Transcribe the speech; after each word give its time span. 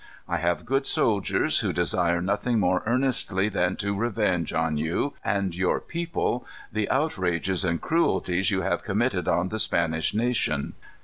I 0.27 0.37
have 0.37 0.65
good 0.65 0.87
soldiers, 0.87 1.59
who 1.59 1.71
desire 1.71 2.23
nothing 2.23 2.59
more 2.59 2.81
earnestly 2.87 3.49
than 3.49 3.75
to 3.75 3.95
revenge 3.95 4.51
on 4.51 4.75
you, 4.77 5.13
and 5.23 5.55
your 5.55 5.79
people, 5.79 6.43
the 6.71 6.89
outrages 6.89 7.63
and 7.63 7.79
cruelties 7.79 8.49
you 8.49 8.61
have 8.61 8.81
committed 8.81 9.27
on 9.27 9.49
the 9.49 9.59
Spanish 9.59 10.15
nation." 10.15 10.73